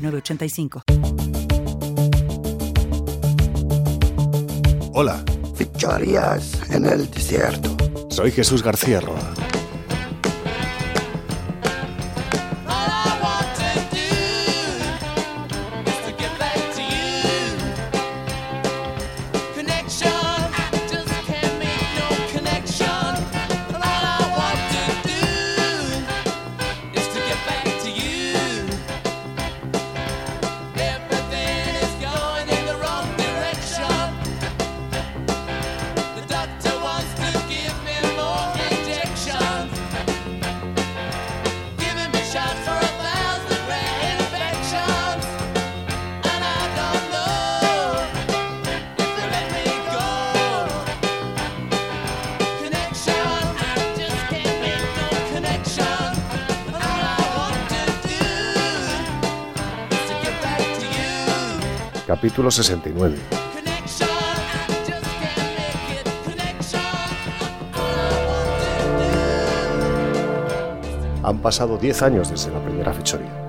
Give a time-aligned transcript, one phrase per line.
[0.00, 0.82] 906985.
[4.92, 5.24] Hola,
[5.58, 7.76] Victorias en el desierto.
[8.10, 9.34] soy Jesús García Roa.
[62.20, 63.16] Capítulo 69.
[71.22, 73.39] Han pasado 10 años desde la primera fechoría.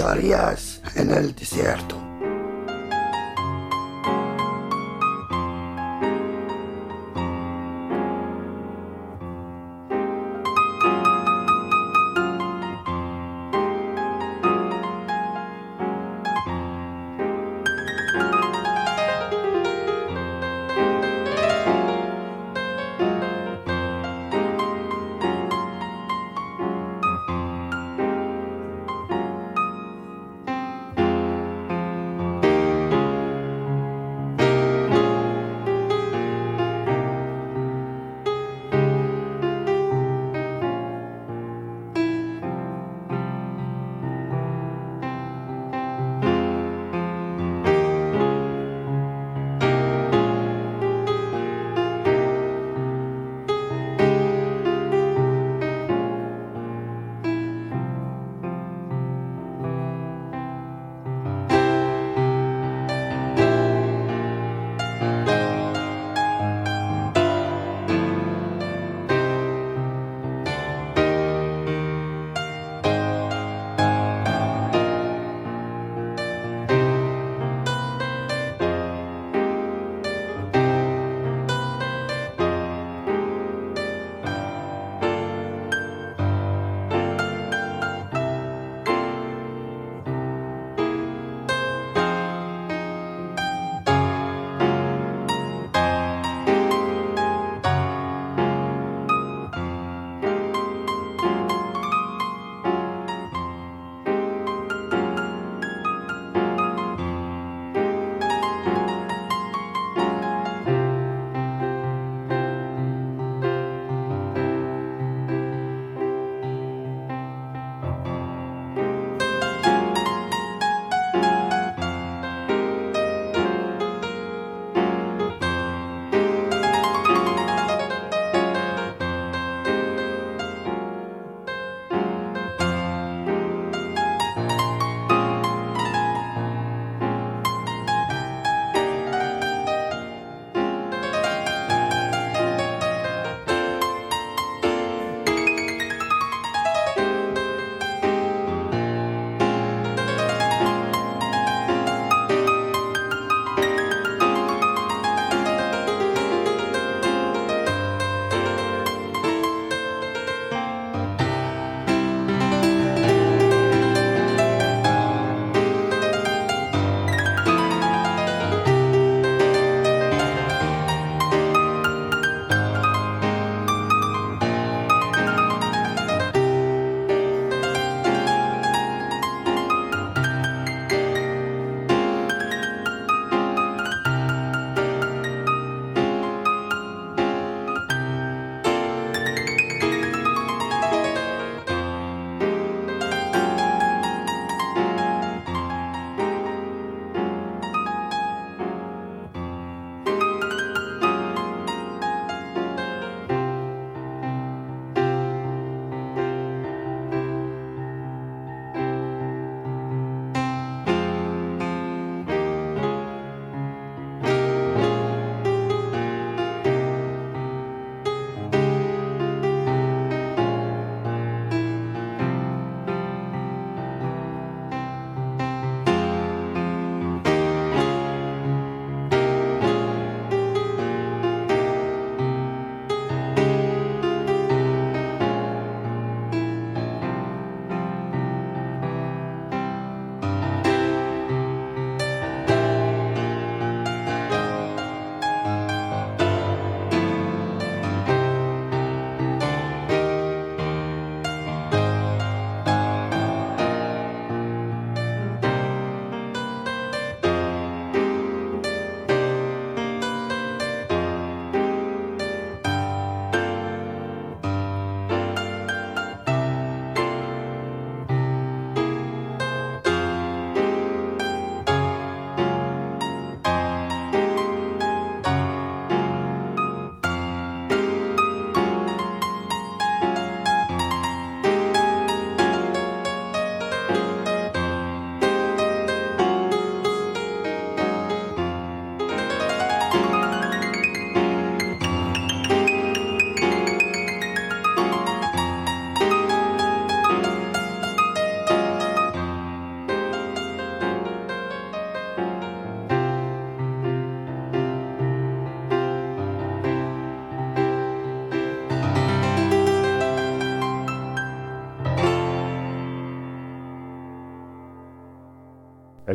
[0.00, 2.09] Fechorías en el desierto.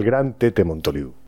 [0.06, 1.25] Gran Tete Montoliu.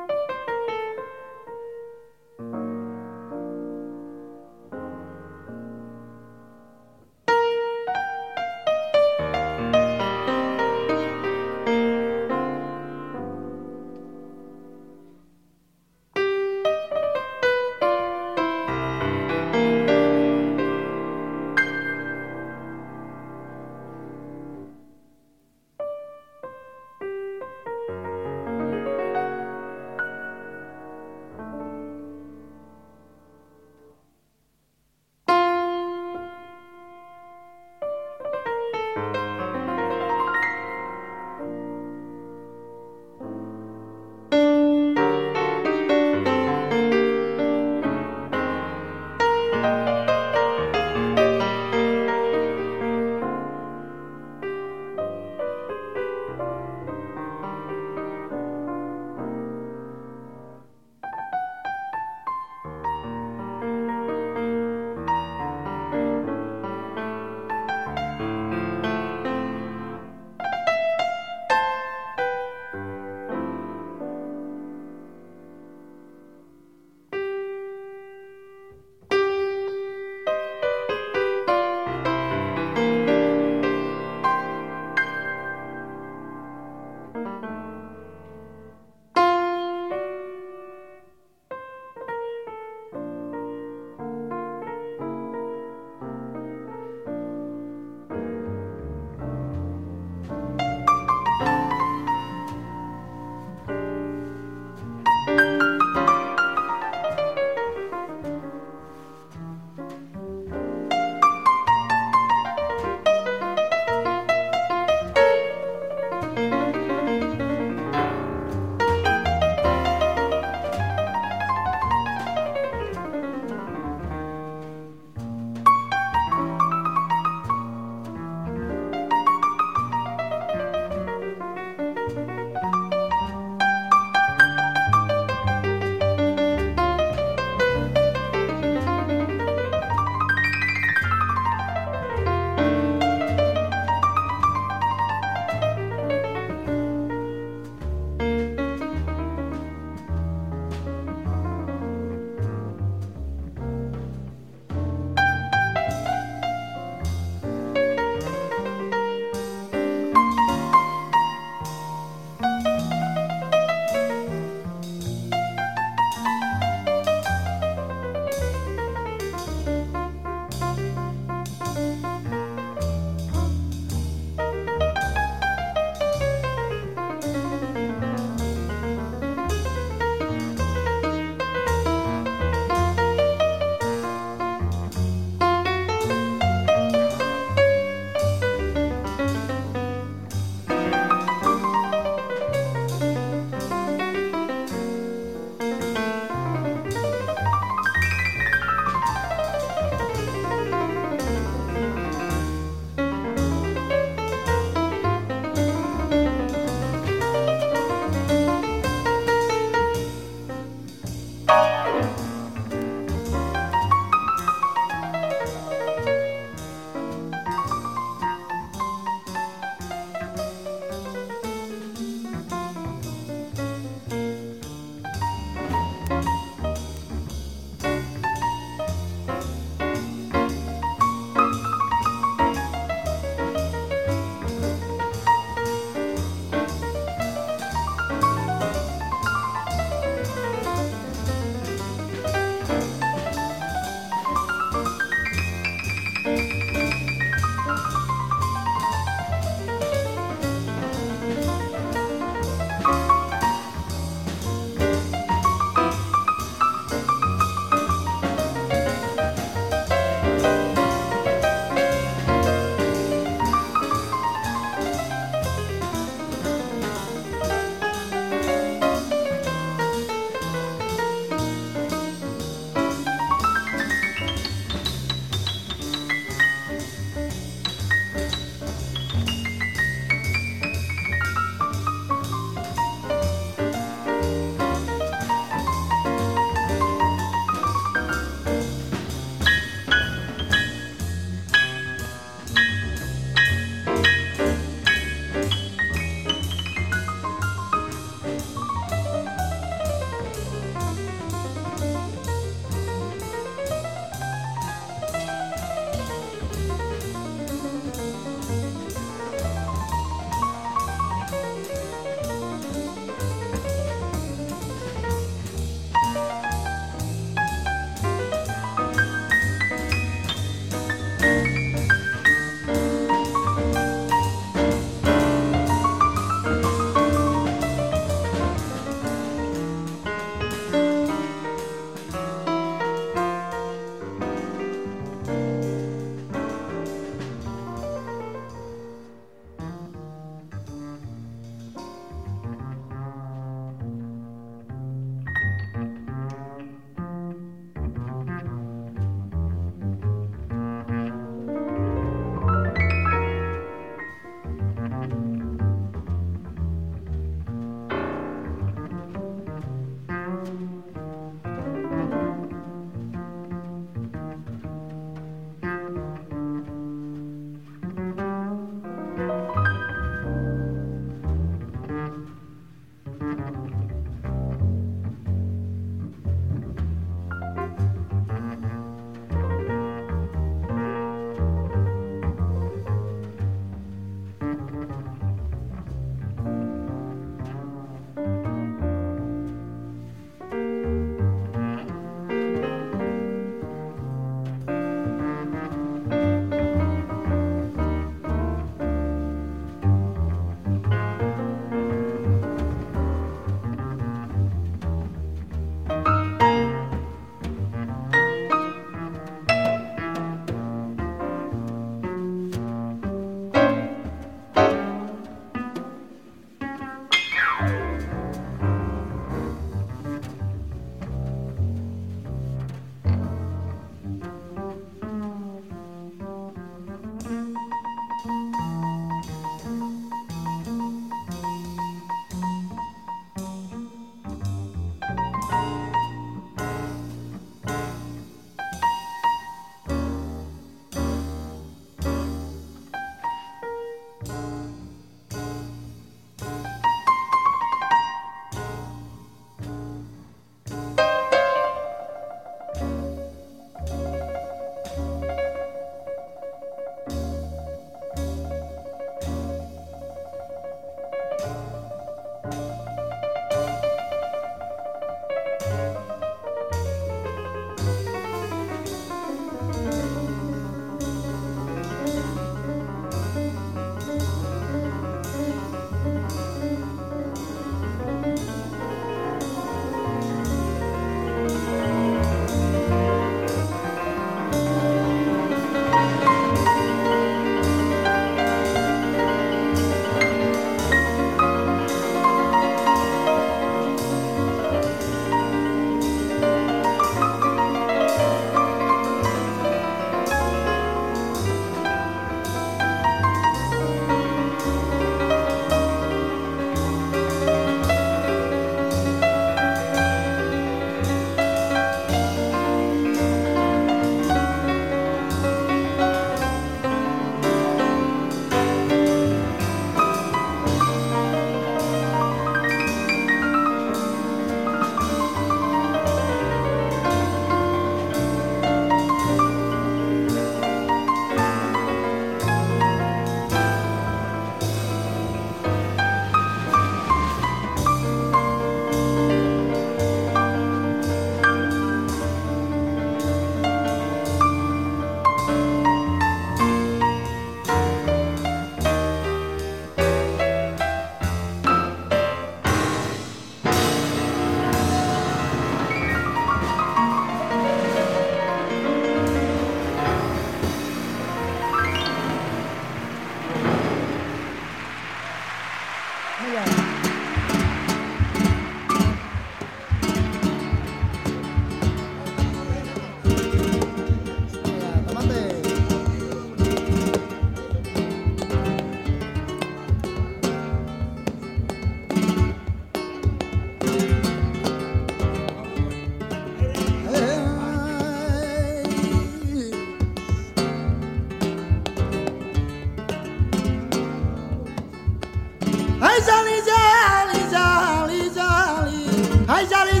[599.61, 600.00] 在家里。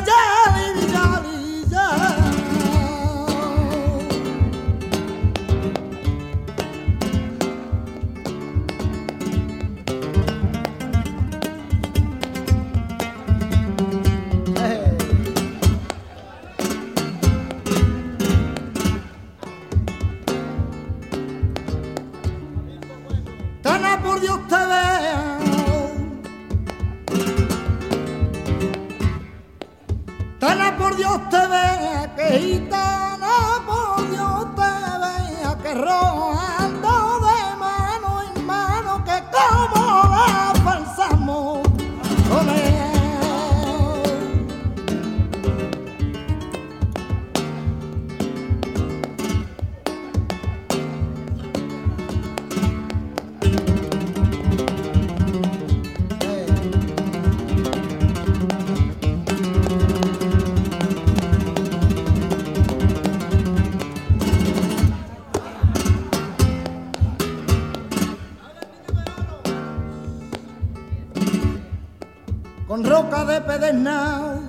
[73.11, 74.39] De pedernal.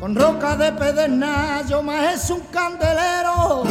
[0.00, 3.64] Con roca de pedernal yo me es un candelero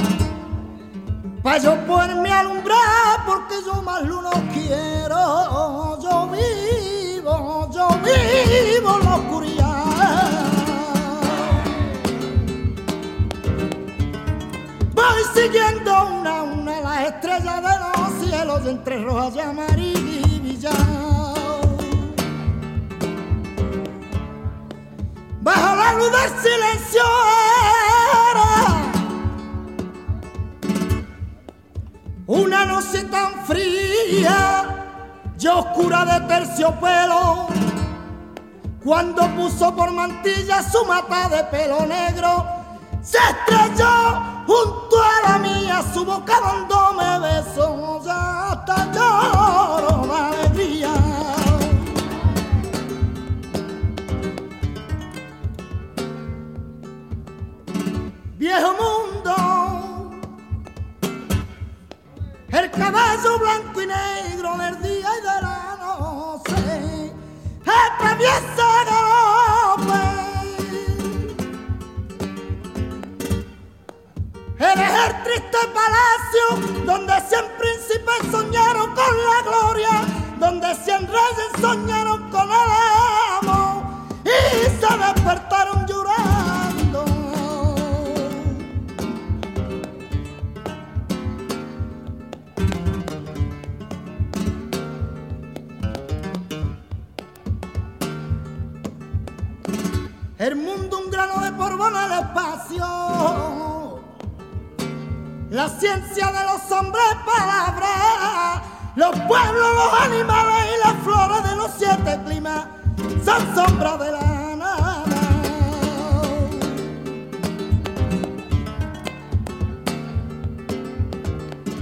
[1.41, 5.97] pa' yo poderme alumbrar porque yo más luz quiero.
[6.03, 10.45] Yo vivo, yo vivo en la oscuridad.
[14.93, 17.84] Voy siguiendo una a una las estrellas de los
[18.63, 20.73] entre rojas y amarillas.
[25.41, 27.01] Bajo la luz del silencio
[28.31, 28.51] era
[32.27, 34.63] una noche tan fría
[35.39, 37.47] y oscura de terciopelo
[38.83, 42.45] cuando puso por mantilla su mata de pelo negro
[43.03, 44.84] se estrelló junto
[45.27, 50.93] la mía su boca cuando me besó ya hasta lloro de alegría.
[58.37, 59.35] Viejo mundo
[62.49, 67.11] el caballo blanco y negro del día y de la noche
[67.65, 68.67] atraviesa
[74.57, 79.89] Eres el triste palacio donde cien príncipes soñaron con la gloria,
[80.39, 82.71] donde cien reyes soñaron con el
[83.41, 83.83] amor
[84.23, 87.05] y se despertaron llorando.
[100.37, 103.64] El mundo un grano de polvo en el espacio
[105.55, 108.61] la ciencia de los hombres palabras,
[108.97, 112.65] los pueblos, los animales y las flores de los siete climas
[113.23, 115.03] son sombras de la nada.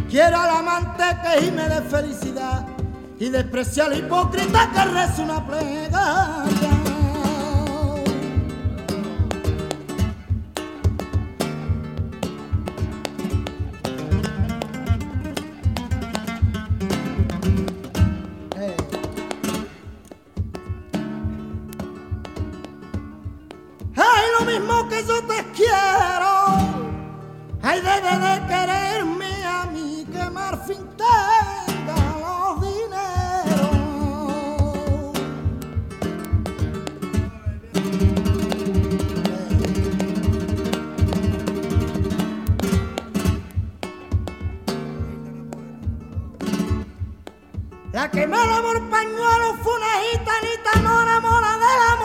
[0.07, 2.67] Quiero al amante que gime de felicidad
[3.17, 6.62] y desprecia al hipócrita que reza una plegaria.
[24.45, 26.33] Mismo que yo te quiero.
[27.61, 33.77] Ay, debe de quererme a mí que Marfin tenga los dineros.
[47.93, 52.02] La que me el pañuelo fue una gitanita mora mora de la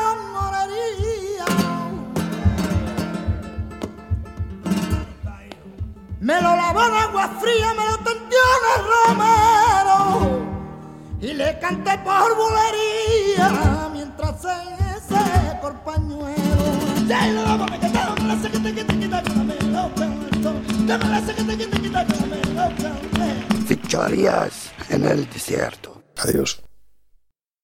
[6.29, 10.45] Me lo lavó de agua fría, me lo tendió en el romero
[11.23, 16.37] y le canté por bulería mientras se secó el pañuelo.
[23.67, 26.03] Ficharías en el desierto.
[26.19, 26.68] Adiós.